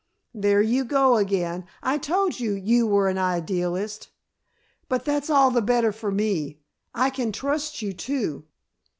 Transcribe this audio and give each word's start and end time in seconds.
"There 0.33 0.63
you 0.63 0.83
go 0.83 1.17
again. 1.17 1.67
I 1.83 1.99
told 1.99 2.39
you 2.39 2.53
you 2.53 2.87
were 2.87 3.07
an 3.07 3.19
idealist. 3.19 4.09
But 4.89 5.05
that's 5.05 5.29
all 5.29 5.51
the 5.51 5.61
better 5.61 5.91
for 5.91 6.09
me. 6.11 6.57
I 6.95 7.11
can 7.11 7.31
trust 7.31 7.83
you, 7.83 7.93
too." 7.93 8.45